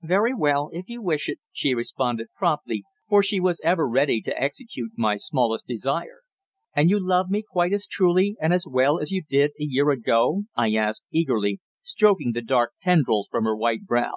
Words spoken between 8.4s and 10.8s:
and as well as you did a year ago?" I